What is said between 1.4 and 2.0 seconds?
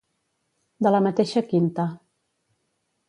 quinta.